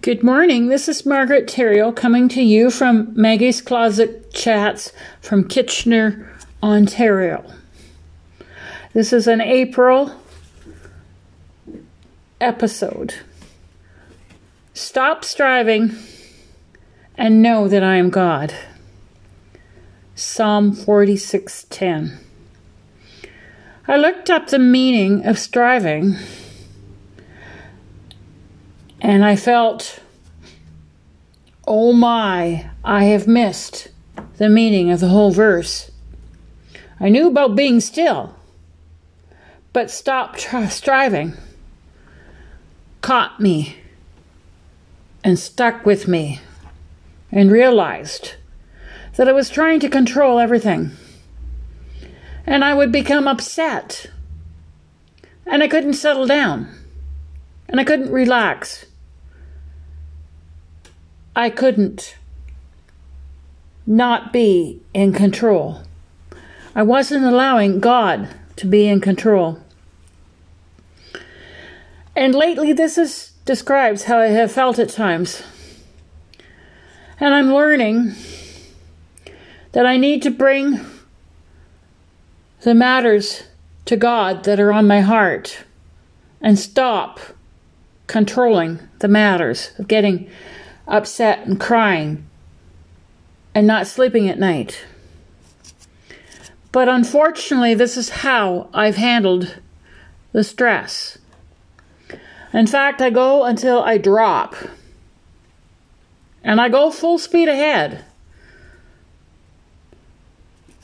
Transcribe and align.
Good 0.00 0.22
morning. 0.22 0.68
This 0.68 0.88
is 0.88 1.04
Margaret 1.04 1.48
Theriault 1.48 1.96
coming 1.96 2.28
to 2.30 2.42
you 2.42 2.70
from 2.70 3.12
Maggie's 3.20 3.60
Closet 3.60 4.32
Chats 4.32 4.92
from 5.20 5.48
Kitchener, 5.48 6.32
Ontario. 6.62 7.44
This 8.92 9.12
is 9.12 9.26
an 9.26 9.40
April 9.40 10.14
episode. 12.40 13.14
Stop 14.72 15.24
striving 15.24 15.96
and 17.16 17.42
know 17.42 17.66
that 17.66 17.82
I 17.82 17.96
am 17.96 18.08
God. 18.08 18.54
Psalm 20.14 20.72
46:10. 20.72 22.18
I 23.88 23.96
looked 23.96 24.30
up 24.30 24.46
the 24.46 24.60
meaning 24.60 25.26
of 25.26 25.40
striving 25.40 26.16
and 29.02 29.24
I 29.24 29.34
felt, 29.34 29.98
oh 31.66 31.92
my, 31.92 32.70
I 32.84 33.04
have 33.04 33.26
missed 33.26 33.88
the 34.38 34.48
meaning 34.48 34.90
of 34.92 35.00
the 35.00 35.08
whole 35.08 35.32
verse. 35.32 35.90
I 37.00 37.08
knew 37.08 37.26
about 37.26 37.56
being 37.56 37.80
still, 37.80 38.36
but 39.72 39.90
stop 39.90 40.38
striving 40.38 41.34
caught 43.00 43.40
me 43.40 43.76
and 45.24 45.36
stuck 45.36 45.84
with 45.84 46.06
me 46.06 46.40
and 47.32 47.50
realized 47.50 48.34
that 49.16 49.28
I 49.28 49.32
was 49.32 49.50
trying 49.50 49.80
to 49.80 49.88
control 49.88 50.38
everything. 50.38 50.92
And 52.46 52.64
I 52.64 52.74
would 52.74 52.92
become 52.92 53.26
upset. 53.26 54.06
And 55.44 55.62
I 55.62 55.68
couldn't 55.68 55.94
settle 55.94 56.26
down. 56.26 56.68
And 57.68 57.80
I 57.80 57.84
couldn't 57.84 58.12
relax. 58.12 58.86
I 61.34 61.50
couldn't 61.50 62.16
not 63.86 64.32
be 64.32 64.80
in 64.92 65.12
control. 65.12 65.82
I 66.74 66.82
wasn't 66.82 67.24
allowing 67.24 67.80
God 67.80 68.28
to 68.56 68.66
be 68.66 68.86
in 68.86 69.00
control. 69.00 69.60
And 72.14 72.34
lately, 72.34 72.72
this 72.72 72.98
is, 72.98 73.32
describes 73.44 74.04
how 74.04 74.18
I 74.18 74.26
have 74.26 74.52
felt 74.52 74.78
at 74.78 74.90
times. 74.90 75.42
And 77.18 77.34
I'm 77.34 77.52
learning 77.52 78.14
that 79.72 79.86
I 79.86 79.96
need 79.96 80.22
to 80.22 80.30
bring 80.30 80.80
the 82.62 82.74
matters 82.74 83.44
to 83.86 83.96
God 83.96 84.44
that 84.44 84.60
are 84.60 84.72
on 84.72 84.86
my 84.86 85.00
heart 85.00 85.64
and 86.40 86.58
stop 86.58 87.20
controlling 88.06 88.80
the 88.98 89.08
matters 89.08 89.72
of 89.78 89.88
getting 89.88 90.28
upset 90.86 91.46
and 91.46 91.60
crying 91.60 92.26
and 93.54 93.66
not 93.66 93.86
sleeping 93.86 94.28
at 94.28 94.38
night. 94.38 94.84
But 96.72 96.88
unfortunately, 96.88 97.74
this 97.74 97.96
is 97.96 98.08
how 98.08 98.68
I've 98.72 98.96
handled 98.96 99.60
the 100.32 100.42
stress. 100.42 101.18
In 102.52 102.66
fact, 102.66 103.00
I 103.00 103.10
go 103.10 103.44
until 103.44 103.82
I 103.82 103.98
drop. 103.98 104.54
And 106.44 106.60
I 106.60 106.68
go 106.68 106.90
full 106.90 107.18
speed 107.18 107.48
ahead. 107.48 108.04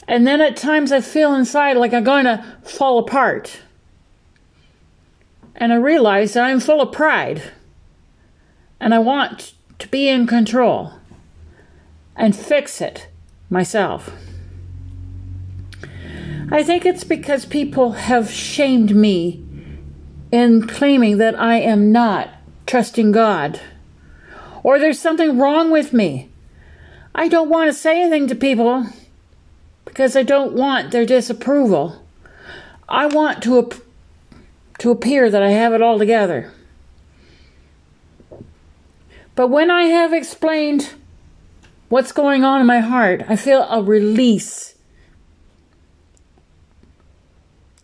And 0.07 0.27
then 0.27 0.41
at 0.41 0.57
times 0.57 0.93
I 0.93 1.01
feel 1.01 1.35
inside 1.35 1.77
like 1.77 1.93
I'm 1.93 2.05
going 2.05 2.25
to 2.25 2.45
fall 2.63 2.99
apart. 2.99 3.61
And 5.55 5.73
I 5.73 5.77
realize 5.77 6.35
that 6.35 6.45
I'm 6.45 6.61
full 6.61 6.81
of 6.81 6.93
pride. 6.93 7.43
And 8.79 8.95
I 8.95 9.01
want 9.01 9.53
to 9.79 9.89
be 9.89 10.09
in 10.09 10.27
control 10.27 10.95
and 12.17 12.35
fix 12.35 12.81
it 12.81 13.09
myself. 13.49 14.11
I 16.51 16.63
think 16.63 16.87
it's 16.87 17.05
because 17.05 17.45
people 17.45 17.93
have 17.93 18.31
shamed 18.31 18.97
me 18.97 19.45
in 20.33 20.67
claiming 20.67 21.19
that 21.19 21.39
I 21.39 21.57
am 21.57 21.93
not 21.93 22.31
trusting 22.67 23.13
God 23.13 23.61
or 24.63 24.79
there's 24.79 24.99
something 24.99 25.39
wrong 25.39 25.71
with 25.71 25.93
me. 25.93 26.29
I 27.15 27.29
don't 27.29 27.49
want 27.49 27.69
to 27.69 27.73
say 27.73 28.01
anything 28.01 28.27
to 28.29 28.35
people 28.35 28.87
because 29.85 30.17
I 30.17 30.23
don't 30.23 30.53
want 30.53 30.91
their 30.91 31.07
disapproval. 31.07 32.03
I 32.89 33.07
want 33.07 33.43
to 33.45 33.59
ap- 33.59 33.83
to 34.79 34.91
appear 34.91 35.31
that 35.31 35.43
I 35.43 35.51
have 35.51 35.73
it 35.73 35.83
all 35.83 35.99
together. 35.99 36.53
But 39.39 39.51
when 39.51 39.71
I 39.71 39.85
have 39.85 40.13
explained 40.13 40.95
what's 41.89 42.11
going 42.11 42.43
on 42.43 42.61
in 42.61 42.67
my 42.67 42.81
heart, 42.81 43.23
I 43.29 43.37
feel 43.37 43.63
a 43.71 43.81
release 43.81 44.75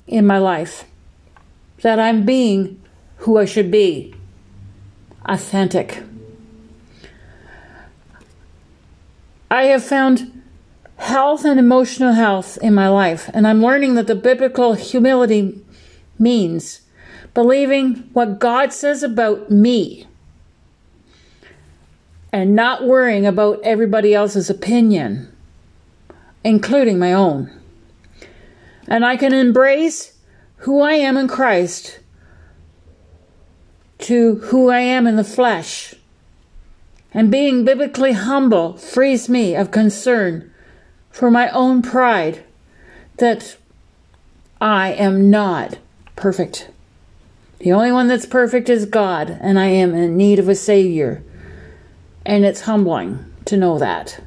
in 0.09 0.27
my 0.27 0.39
life. 0.39 0.85
That 1.83 2.01
I'm 2.01 2.25
being 2.25 2.83
who 3.19 3.39
I 3.39 3.45
should 3.45 3.71
be. 3.71 4.17
Authentic. 5.27 6.03
I 9.49 9.67
have 9.67 9.85
found 9.85 10.43
health 10.97 11.45
and 11.45 11.61
emotional 11.61 12.15
health 12.15 12.59
in 12.63 12.75
my 12.75 12.89
life, 12.89 13.31
and 13.33 13.47
I'm 13.47 13.63
learning 13.63 13.95
that 13.95 14.09
the 14.09 14.17
biblical 14.17 14.75
humility 14.75 15.65
means 16.19 16.81
believing 17.33 18.11
what 18.13 18.41
God 18.41 18.73
says 18.73 19.05
about 19.05 19.53
me 19.53 20.09
and 22.35 22.57
not 22.57 22.85
worrying 22.85 23.25
about 23.25 23.61
everybody 23.63 24.13
else's 24.13 24.51
opinion, 24.51 25.33
including 26.43 26.99
my 26.99 27.13
own. 27.13 27.49
And 28.89 29.07
I 29.07 29.17
can 29.17 29.33
embrace 29.33 30.19
who 30.57 30.81
I 30.81 30.95
am 30.95 31.17
in 31.17 31.29
Christ 31.29 32.01
to 33.99 34.35
who 34.47 34.69
I 34.69 34.81
am 34.81 35.07
in 35.07 35.15
the 35.15 35.23
flesh. 35.23 35.95
And 37.13 37.31
being 37.31 37.65
biblically 37.65 38.15
humble 38.15 38.77
frees 38.79 39.29
me 39.29 39.55
of 39.55 39.71
concern 39.71 40.53
for 41.13 41.31
my 41.31 41.49
own 41.51 41.83
pride 41.83 42.43
that 43.19 43.57
I 44.61 44.91
am 44.95 45.31
not 45.31 45.79
perfect. 46.17 46.69
The 47.61 47.71
only 47.71 47.93
one 47.93 48.09
that's 48.09 48.27
perfect 48.27 48.69
is 48.69 48.87
God, 48.87 49.39
and 49.41 49.57
I 49.57 49.67
am 49.67 49.95
in 49.95 50.17
need 50.17 50.41
of 50.41 50.49
a 50.49 50.57
Savior. 50.57 51.23
And 52.27 52.45
it's 52.45 52.63
humbling 52.63 53.25
to 53.45 53.57
know 53.57 53.79
that. 53.79 54.21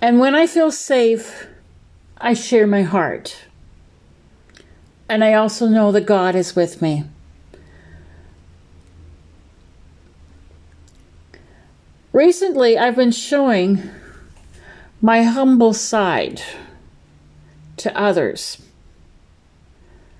And 0.00 0.20
when 0.20 0.34
I 0.34 0.46
feel 0.46 0.70
safe, 0.70 1.48
I 2.18 2.34
share 2.34 2.66
my 2.66 2.82
heart. 2.82 3.46
And 5.08 5.24
I 5.24 5.34
also 5.34 5.66
know 5.66 5.90
that 5.92 6.06
God 6.06 6.34
is 6.34 6.54
with 6.54 6.80
me. 6.80 7.04
Recently, 12.12 12.78
I've 12.78 12.96
been 12.96 13.12
showing 13.12 13.90
my 15.00 15.22
humble 15.22 15.72
side 15.72 16.42
to 17.76 17.96
others 17.96 18.60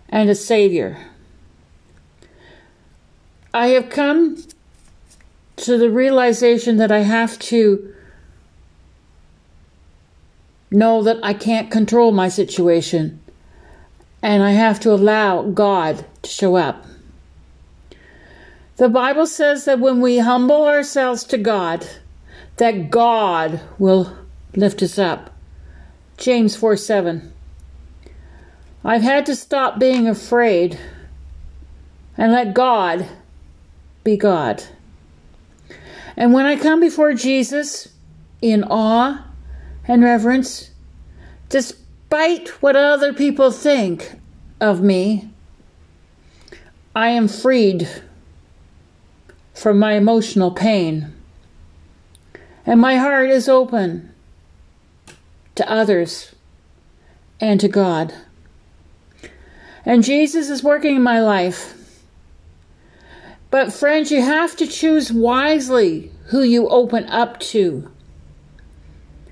and 0.08 0.30
a 0.30 0.34
Savior. 0.34 0.96
I 3.52 3.68
have 3.68 3.90
come 3.90 4.36
to 5.68 5.76
the 5.76 5.90
realization 5.90 6.78
that 6.78 6.90
I 6.90 7.00
have 7.00 7.38
to 7.40 7.92
know 10.70 11.02
that 11.02 11.18
I 11.22 11.34
can't 11.34 11.70
control 11.70 12.10
my 12.10 12.30
situation 12.30 13.20
and 14.22 14.42
I 14.42 14.52
have 14.52 14.80
to 14.80 14.92
allow 14.92 15.42
God 15.42 16.06
to 16.22 16.30
show 16.30 16.56
up. 16.56 16.86
The 18.76 18.88
Bible 18.88 19.26
says 19.26 19.66
that 19.66 19.78
when 19.78 20.00
we 20.00 20.20
humble 20.20 20.64
ourselves 20.64 21.22
to 21.24 21.36
God, 21.36 21.86
that 22.56 22.88
God 22.88 23.60
will 23.78 24.16
lift 24.56 24.82
us 24.82 24.98
up. 24.98 25.36
James 26.16 26.56
4 26.56 26.78
7. 26.78 27.30
I've 28.82 29.02
had 29.02 29.26
to 29.26 29.36
stop 29.36 29.78
being 29.78 30.08
afraid 30.08 30.80
and 32.16 32.32
let 32.32 32.54
God 32.54 33.06
be 34.02 34.16
God. 34.16 34.64
And 36.18 36.32
when 36.32 36.46
I 36.46 36.56
come 36.56 36.80
before 36.80 37.14
Jesus 37.14 37.90
in 38.42 38.64
awe 38.64 39.24
and 39.86 40.02
reverence, 40.02 40.72
despite 41.48 42.48
what 42.60 42.74
other 42.74 43.12
people 43.12 43.52
think 43.52 44.18
of 44.60 44.82
me, 44.82 45.30
I 46.92 47.10
am 47.10 47.28
freed 47.28 47.88
from 49.54 49.78
my 49.78 49.92
emotional 49.92 50.50
pain. 50.50 51.14
And 52.66 52.80
my 52.80 52.96
heart 52.96 53.30
is 53.30 53.48
open 53.48 54.12
to 55.54 55.70
others 55.70 56.34
and 57.40 57.60
to 57.60 57.68
God. 57.68 58.12
And 59.84 60.02
Jesus 60.02 60.50
is 60.50 60.64
working 60.64 60.96
in 60.96 61.02
my 61.04 61.20
life. 61.20 61.77
But, 63.50 63.72
friends, 63.72 64.10
you 64.10 64.20
have 64.22 64.56
to 64.56 64.66
choose 64.66 65.10
wisely 65.10 66.10
who 66.26 66.42
you 66.42 66.68
open 66.68 67.06
up 67.06 67.40
to. 67.40 67.90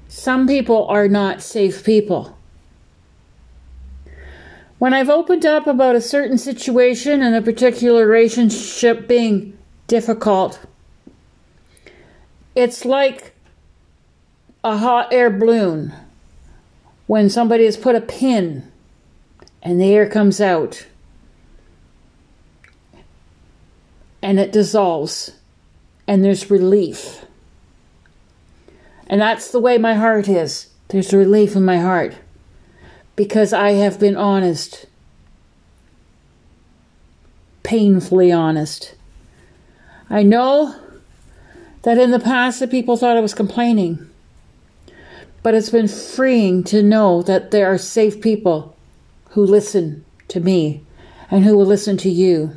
Some 0.09 0.47
people 0.47 0.87
are 0.87 1.09
not 1.09 1.43
safe 1.43 1.85
people. 1.85 2.37
When 4.79 4.95
I've 4.95 5.11
opened 5.11 5.45
up 5.45 5.67
about 5.67 5.97
a 5.97 6.01
certain 6.01 6.39
situation 6.39 7.23
and 7.23 7.35
a 7.35 7.43
particular 7.43 8.07
relationship 8.07 9.07
being 9.07 9.57
difficult, 9.87 10.61
it's 12.55 12.85
like 12.85 13.35
a 14.65 14.79
hot 14.79 15.13
air 15.13 15.31
balloon 15.31 15.93
when 17.07 17.31
somebody 17.31 17.65
has 17.65 17.77
put 17.77 17.95
a 17.95 18.01
pin 18.01 18.71
and 19.63 19.81
the 19.81 19.95
air 19.95 20.09
comes 20.09 20.41
out 20.41 20.87
and 24.27 24.41
it 24.41 24.51
dissolves 24.51 25.31
and 26.09 26.25
there's 26.25 26.51
relief. 26.51 27.25
And 29.07 29.21
that's 29.21 29.53
the 29.53 29.61
way 29.61 29.79
my 29.79 29.95
heart 29.95 30.29
is. 30.29 30.69
There's 30.89 31.15
relief 31.15 31.55
in 31.55 31.65
my 31.65 31.79
heart 31.79 32.17
because 33.15 33.53
I 33.53 33.75
have 33.75 34.01
been 34.01 34.17
honest, 34.17 34.87
painfully 37.63 38.33
honest. 38.33 38.97
I 40.11 40.25
know 40.25 40.75
that 41.83 41.97
in 41.97 42.11
the 42.11 42.19
past 42.19 42.59
the 42.59 42.67
people 42.67 42.97
thought 42.97 43.17
I 43.17 43.21
was 43.21 43.33
complaining, 43.33 44.11
but 45.45 45.55
it's 45.55 45.71
been 45.71 45.87
freeing 45.87 46.65
to 46.65 46.83
know 46.83 47.23
that 47.23 47.53
there 47.53 47.73
are 47.73 47.79
safe 47.79 48.21
people 48.21 48.77
who 49.31 49.47
listen 49.47 50.05
to 50.27 50.41
me 50.41 50.83
and 51.31 51.45
who 51.45 51.57
will 51.57 51.65
listen 51.65 51.97
to 51.99 52.11
you. 52.11 52.57